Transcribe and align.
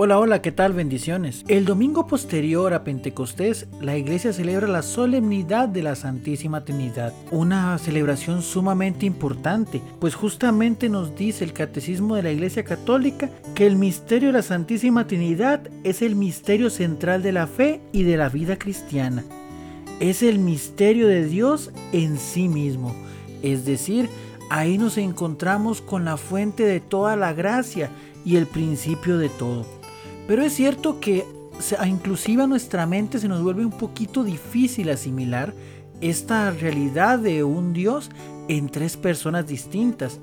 Hola, 0.00 0.20
hola, 0.20 0.42
¿qué 0.42 0.52
tal? 0.52 0.74
Bendiciones. 0.74 1.44
El 1.48 1.64
domingo 1.64 2.06
posterior 2.06 2.72
a 2.72 2.84
Pentecostés, 2.84 3.66
la 3.80 3.96
iglesia 3.96 4.32
celebra 4.32 4.68
la 4.68 4.82
solemnidad 4.82 5.68
de 5.68 5.82
la 5.82 5.96
Santísima 5.96 6.64
Trinidad, 6.64 7.12
una 7.32 7.76
celebración 7.78 8.42
sumamente 8.42 9.06
importante, 9.06 9.82
pues 9.98 10.14
justamente 10.14 10.88
nos 10.88 11.16
dice 11.16 11.42
el 11.42 11.52
Catecismo 11.52 12.14
de 12.14 12.22
la 12.22 12.30
Iglesia 12.30 12.62
Católica 12.62 13.28
que 13.56 13.66
el 13.66 13.74
misterio 13.74 14.28
de 14.28 14.34
la 14.34 14.42
Santísima 14.42 15.08
Trinidad 15.08 15.68
es 15.82 16.00
el 16.00 16.14
misterio 16.14 16.70
central 16.70 17.20
de 17.24 17.32
la 17.32 17.48
fe 17.48 17.80
y 17.90 18.04
de 18.04 18.16
la 18.16 18.28
vida 18.28 18.56
cristiana. 18.56 19.24
Es 19.98 20.22
el 20.22 20.38
misterio 20.38 21.08
de 21.08 21.24
Dios 21.24 21.72
en 21.90 22.18
sí 22.18 22.46
mismo, 22.46 22.94
es 23.42 23.64
decir, 23.64 24.08
ahí 24.48 24.78
nos 24.78 24.96
encontramos 24.96 25.80
con 25.80 26.04
la 26.04 26.16
fuente 26.16 26.62
de 26.62 26.78
toda 26.78 27.16
la 27.16 27.32
gracia 27.32 27.90
y 28.24 28.36
el 28.36 28.46
principio 28.46 29.18
de 29.18 29.28
todo. 29.28 29.77
Pero 30.28 30.42
es 30.42 30.52
cierto 30.52 31.00
que 31.00 31.24
inclusive 31.86 32.42
a 32.42 32.46
nuestra 32.46 32.86
mente 32.86 33.18
se 33.18 33.28
nos 33.28 33.42
vuelve 33.42 33.64
un 33.64 33.72
poquito 33.72 34.22
difícil 34.22 34.90
asimilar 34.90 35.54
esta 36.02 36.50
realidad 36.50 37.18
de 37.18 37.42
un 37.42 37.72
Dios 37.72 38.10
en 38.46 38.68
tres 38.68 38.98
personas 38.98 39.46
distintas. 39.46 40.20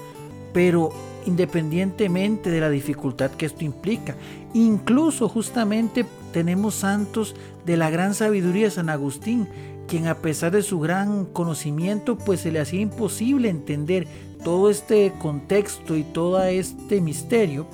Pero 0.53 0.91
independientemente 1.25 2.51
de 2.51 2.61
la 2.61 2.69
dificultad 2.69 3.31
que 3.31 3.47
esto 3.47 3.65
implica, 3.65 4.15
incluso 4.53 5.27
justamente 5.27 6.05
tenemos 6.31 6.75
santos 6.75 7.35
de 7.65 7.75
la 7.75 7.89
gran 7.89 8.13
sabiduría 8.13 8.65
de 8.65 8.71
San 8.71 8.89
Agustín, 8.89 9.47
quien 9.87 10.07
a 10.07 10.19
pesar 10.19 10.51
de 10.51 10.61
su 10.61 10.79
gran 10.79 11.25
conocimiento, 11.25 12.15
pues 12.15 12.41
se 12.41 12.51
le 12.51 12.59
hacía 12.59 12.79
imposible 12.79 13.49
entender 13.49 14.07
todo 14.43 14.69
este 14.69 15.13
contexto 15.17 15.97
y 15.97 16.03
todo 16.03 16.43
este 16.43 17.01
misterio, 17.01 17.65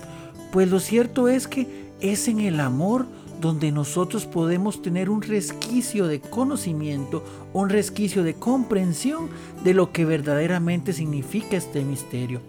pues 0.53 0.69
lo 0.69 0.79
cierto 0.79 1.27
es 1.27 1.47
que 1.47 1.80
es 2.01 2.27
en 2.27 2.39
el 2.39 2.59
amor 2.59 3.05
donde 3.39 3.71
nosotros 3.71 4.25
podemos 4.25 4.81
tener 4.81 5.09
un 5.09 5.21
resquicio 5.21 6.07
de 6.07 6.19
conocimiento, 6.21 7.23
un 7.53 7.69
resquicio 7.69 8.23
de 8.23 8.35
comprensión 8.35 9.29
de 9.63 9.73
lo 9.73 9.91
que 9.91 10.05
verdaderamente 10.05 10.93
significa 10.93 11.57
este 11.57 11.83
misterio. 11.83 12.41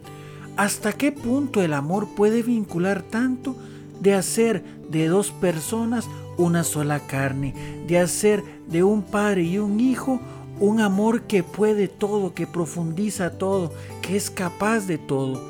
¿Hasta 0.56 0.92
qué 0.92 1.11
punto 1.11 1.62
el 1.62 1.73
amor 1.73 2.08
puede 2.14 2.42
vincular 2.42 3.03
tanto 3.03 3.56
de 4.00 4.14
hacer 4.14 4.62
de 4.91 5.08
dos 5.08 5.30
personas 5.30 6.08
una 6.36 6.62
sola 6.62 7.00
carne, 7.00 7.55
de 7.86 7.98
hacer 7.98 8.45
de 8.69 8.83
un 8.83 9.03
padre 9.03 9.45
y 9.45 9.58
un 9.58 9.80
hijo 9.80 10.20
un 10.61 10.80
amor 10.80 11.23
que 11.23 11.42
puede 11.42 11.89
todo, 11.89 12.34
que 12.34 12.47
profundiza 12.47 13.39
todo, 13.39 13.73
que 14.03 14.17
es 14.17 14.28
capaz 14.30 14.86
de 14.86 14.98
todo? 14.98 15.42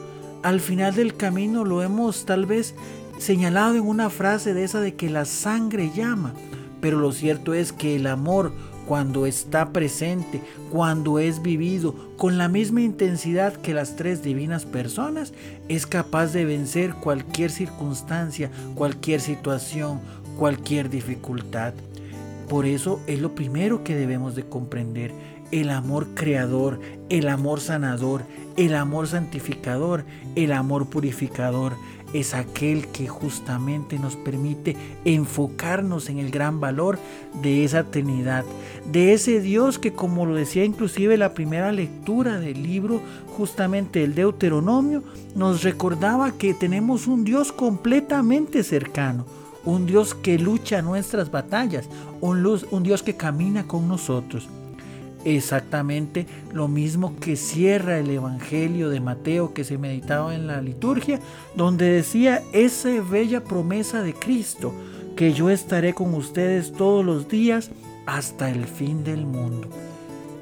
Al 0.44 0.60
final 0.60 0.94
del 0.94 1.16
camino 1.16 1.64
lo 1.64 1.82
hemos 1.82 2.24
tal 2.24 2.46
vez 2.46 2.74
señalado 3.22 3.76
en 3.76 3.86
una 3.86 4.10
frase 4.10 4.52
de 4.52 4.64
esa 4.64 4.80
de 4.80 4.94
que 4.94 5.08
la 5.08 5.24
sangre 5.24 5.90
llama, 5.94 6.34
pero 6.80 6.98
lo 6.98 7.12
cierto 7.12 7.54
es 7.54 7.72
que 7.72 7.96
el 7.96 8.06
amor 8.06 8.52
cuando 8.86 9.26
está 9.26 9.72
presente, 9.72 10.42
cuando 10.70 11.18
es 11.20 11.40
vivido 11.40 11.94
con 12.16 12.36
la 12.36 12.48
misma 12.48 12.82
intensidad 12.82 13.54
que 13.54 13.74
las 13.74 13.96
tres 13.96 14.22
divinas 14.22 14.66
personas, 14.66 15.32
es 15.68 15.86
capaz 15.86 16.32
de 16.32 16.44
vencer 16.44 16.94
cualquier 16.94 17.50
circunstancia, 17.50 18.50
cualquier 18.74 19.20
situación, 19.20 20.00
cualquier 20.36 20.90
dificultad. 20.90 21.74
Por 22.48 22.66
eso 22.66 23.00
es 23.06 23.20
lo 23.20 23.34
primero 23.34 23.84
que 23.84 23.94
debemos 23.94 24.34
de 24.34 24.44
comprender, 24.44 25.12
el 25.52 25.70
amor 25.70 26.08
creador, 26.14 26.80
el 27.08 27.28
amor 27.28 27.60
sanador, 27.60 28.22
el 28.56 28.74
amor 28.74 29.06
santificador, 29.06 30.04
el 30.34 30.52
amor 30.52 30.86
purificador, 30.86 31.74
es 32.12 32.34
aquel 32.34 32.88
que 32.88 33.08
justamente 33.08 33.98
nos 33.98 34.16
permite 34.16 34.76
enfocarnos 35.04 36.10
en 36.10 36.18
el 36.18 36.30
gran 36.30 36.60
valor 36.60 36.98
de 37.40 37.64
esa 37.64 37.84
Trinidad, 37.84 38.44
de 38.90 39.14
ese 39.14 39.40
Dios 39.40 39.78
que 39.78 39.94
como 39.94 40.26
lo 40.26 40.34
decía 40.34 40.64
inclusive 40.64 41.16
la 41.16 41.34
primera 41.34 41.72
lectura 41.72 42.38
del 42.38 42.62
libro 42.62 43.00
justamente 43.36 44.04
el 44.04 44.14
Deuteronomio, 44.14 45.02
nos 45.34 45.62
recordaba 45.62 46.32
que 46.32 46.52
tenemos 46.52 47.06
un 47.06 47.24
Dios 47.24 47.50
completamente 47.50 48.62
cercano, 48.62 49.24
un 49.64 49.86
Dios 49.86 50.14
que 50.14 50.38
lucha 50.38 50.82
nuestras 50.82 51.30
batallas, 51.30 51.88
un, 52.20 52.46
un 52.70 52.82
Dios 52.82 53.02
que 53.02 53.16
camina 53.16 53.66
con 53.66 53.88
nosotros 53.88 54.48
exactamente 55.24 56.26
lo 56.52 56.68
mismo 56.68 57.16
que 57.20 57.36
cierra 57.36 57.98
el 57.98 58.10
Evangelio 58.10 58.88
de 58.88 59.00
Mateo 59.00 59.54
que 59.54 59.64
se 59.64 59.78
meditaba 59.78 60.34
en 60.34 60.46
la 60.46 60.60
liturgia, 60.60 61.20
donde 61.54 61.90
decía 61.90 62.42
esa 62.52 62.90
bella 63.02 63.44
promesa 63.44 64.02
de 64.02 64.14
Cristo, 64.14 64.72
que 65.16 65.32
yo 65.32 65.50
estaré 65.50 65.94
con 65.94 66.14
ustedes 66.14 66.72
todos 66.72 67.04
los 67.04 67.28
días 67.28 67.70
hasta 68.06 68.50
el 68.50 68.66
fin 68.66 69.04
del 69.04 69.26
mundo. 69.26 69.68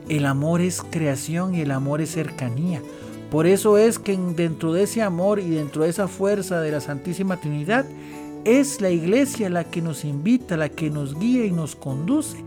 El 0.08 0.26
amor 0.26 0.60
es 0.60 0.82
creación 0.82 1.54
y 1.54 1.60
el 1.60 1.70
amor 1.70 2.00
es 2.00 2.12
cercanía. 2.12 2.82
Por 3.30 3.46
eso 3.46 3.78
es 3.78 3.98
que 3.98 4.16
dentro 4.16 4.72
de 4.72 4.84
ese 4.84 5.02
amor 5.02 5.38
y 5.38 5.50
dentro 5.50 5.84
de 5.84 5.90
esa 5.90 6.08
fuerza 6.08 6.60
de 6.60 6.72
la 6.72 6.80
Santísima 6.80 7.36
Trinidad, 7.36 7.84
es 8.44 8.80
la 8.80 8.90
iglesia 8.90 9.50
la 9.50 9.64
que 9.64 9.82
nos 9.82 10.04
invita, 10.04 10.56
la 10.56 10.68
que 10.68 10.90
nos 10.90 11.18
guía 11.18 11.44
y 11.44 11.52
nos 11.52 11.76
conduce 11.76 12.38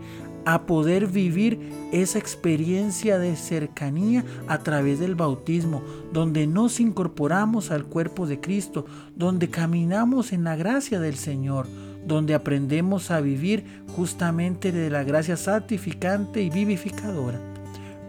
a 0.46 0.66
poder 0.66 1.06
vivir 1.06 1.58
esa 1.92 2.18
experiencia 2.18 3.18
de 3.18 3.36
cercanía 3.36 4.24
a 4.48 4.58
través 4.58 5.00
del 5.00 5.14
bautismo, 5.14 5.82
donde 6.12 6.46
nos 6.46 6.80
incorporamos 6.80 7.70
al 7.70 7.84
cuerpo 7.84 8.26
de 8.26 8.40
Cristo, 8.40 8.86
donde 9.16 9.48
caminamos 9.48 10.32
en 10.32 10.44
la 10.44 10.56
gracia 10.56 11.00
del 11.00 11.16
Señor, 11.16 11.66
donde 12.06 12.34
aprendemos 12.34 13.10
a 13.10 13.20
vivir 13.20 13.64
justamente 13.96 14.72
de 14.72 14.90
la 14.90 15.04
gracia 15.04 15.36
santificante 15.36 16.42
y 16.42 16.50
vivificadora. 16.50 17.40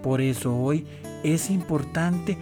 Por 0.03 0.21
eso 0.21 0.55
hoy 0.55 0.85
es 1.23 1.49
importante 1.49 2.37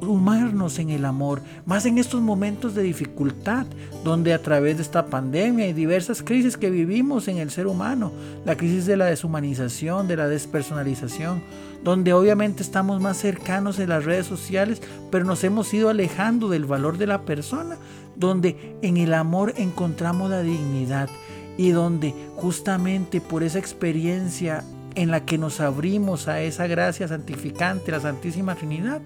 humarnos 0.00 0.78
en 0.78 0.90
el 0.90 1.04
amor, 1.04 1.42
más 1.64 1.86
en 1.86 1.98
estos 1.98 2.20
momentos 2.20 2.74
de 2.74 2.82
dificultad, 2.82 3.66
donde 4.04 4.32
a 4.34 4.42
través 4.42 4.76
de 4.76 4.82
esta 4.82 5.06
pandemia 5.06 5.66
y 5.66 5.72
diversas 5.72 6.22
crisis 6.22 6.56
que 6.56 6.70
vivimos 6.70 7.28
en 7.28 7.38
el 7.38 7.50
ser 7.50 7.66
humano, 7.66 8.12
la 8.44 8.56
crisis 8.56 8.86
de 8.86 8.96
la 8.96 9.06
deshumanización, 9.06 10.08
de 10.08 10.16
la 10.16 10.28
despersonalización, 10.28 11.42
donde 11.82 12.12
obviamente 12.12 12.62
estamos 12.62 13.00
más 13.00 13.16
cercanos 13.16 13.78
en 13.78 13.90
las 13.90 14.04
redes 14.04 14.26
sociales, 14.26 14.82
pero 15.10 15.24
nos 15.24 15.44
hemos 15.44 15.72
ido 15.72 15.88
alejando 15.88 16.48
del 16.48 16.64
valor 16.64 16.98
de 16.98 17.06
la 17.06 17.22
persona, 17.22 17.76
donde 18.16 18.76
en 18.82 18.96
el 18.96 19.14
amor 19.14 19.54
encontramos 19.56 20.30
la 20.30 20.42
dignidad 20.42 21.08
y 21.56 21.70
donde 21.70 22.14
justamente 22.36 23.20
por 23.20 23.42
esa 23.42 23.58
experiencia 23.58 24.64
en 24.94 25.10
la 25.10 25.24
que 25.24 25.38
nos 25.38 25.60
abrimos 25.60 26.26
a 26.26 26.40
esa 26.40 26.66
gracia 26.66 27.06
santificante, 27.06 27.92
la 27.92 28.00
Santísima 28.00 28.54
Trinidad, 28.54 29.02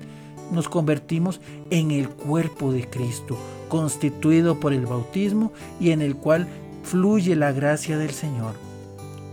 nos 0.51 0.69
convertimos 0.69 1.41
en 1.71 1.91
el 1.91 2.09
cuerpo 2.09 2.73
de 2.73 2.89
Cristo, 2.89 3.37
constituido 3.69 4.61
por 4.61 4.73
el 4.73 4.87
bautismo 4.87 5.53
y 5.79 5.91
en 5.91 6.03
el 6.03 6.17
cual 6.17 6.49
fluye 6.83 7.37
la 7.37 7.53
gracia 7.53 7.99
del 7.99 8.11
Señor. 8.11 8.55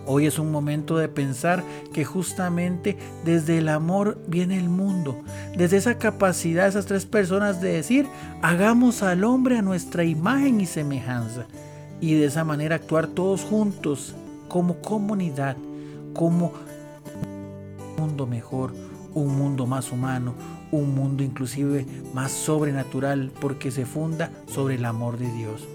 Hoy 0.10 0.26
es 0.26 0.40
un 0.40 0.54
momento 0.54 0.98
de 0.98 1.10
pensar 1.10 1.64
que 1.92 2.06
justamente 2.06 2.98
desde 3.26 3.58
el 3.58 3.68
amor 3.68 4.18
viene 4.26 4.58
el 4.58 4.70
mundo, 4.70 5.18
desde 5.58 5.76
esa 5.76 5.98
capacidad 5.98 6.64
de 6.64 6.70
esas 6.70 6.86
tres 6.86 7.06
personas 7.06 7.60
de 7.60 7.74
decir, 7.74 8.08
hagamos 8.42 9.04
al 9.04 9.26
hombre 9.26 9.58
a 9.58 9.62
nuestra 9.62 10.06
imagen 10.06 10.62
y 10.62 10.66
semejanza, 10.66 11.46
y 12.00 12.14
de 12.14 12.26
esa 12.26 12.46
manera 12.46 12.76
actuar 12.78 13.08
todos 13.08 13.42
juntos 13.44 14.16
como 14.48 14.78
comunidad, 14.78 15.58
como 16.14 16.54
un 17.26 17.96
mundo 17.98 18.26
mejor, 18.28 18.74
un 19.18 19.38
mundo 19.38 19.66
más 19.66 19.92
humano, 19.92 20.34
un 20.72 20.94
mundo 20.94 21.24
inclusive 21.24 21.86
más 22.14 22.32
sobrenatural 22.32 23.32
porque 23.42 23.72
se 23.72 23.86
funda 23.86 24.32
sobre 24.48 24.76
el 24.76 24.86
amor 24.86 25.18
de 25.18 25.32
Dios. 25.32 25.68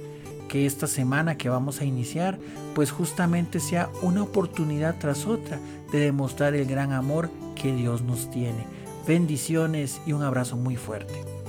Que 0.49 0.67
esta 0.67 0.87
semana 0.87 1.37
que 1.37 1.49
vamos 1.49 1.81
a 1.81 1.85
iniciar 1.85 2.39
pues 2.75 2.91
justamente 2.91 3.61
sea 3.61 3.91
una 4.03 4.23
oportunidad 4.23 4.97
tras 4.99 5.27
otra 5.27 5.59
de 5.91 5.99
demostrar 6.01 6.55
el 6.55 6.67
gran 6.67 6.93
amor 6.93 7.31
que 7.55 7.75
Dios 7.75 8.03
nos 8.03 8.31
tiene. 8.31 8.67
Bendiciones 9.07 10.01
y 10.07 10.13
un 10.13 10.23
abrazo 10.23 10.57
muy 10.57 10.77
fuerte. 10.77 11.42